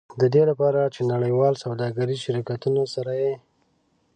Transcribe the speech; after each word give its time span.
د 0.21 0.23
دې 0.33 0.43
لپاره 0.49 0.81
چې 0.93 1.01
د 1.03 1.07
نړیوالو 1.13 1.61
سوداګریزو 1.65 2.23
شرکتونو 2.27 2.81
سره 2.93 3.11
یې. 3.21 3.33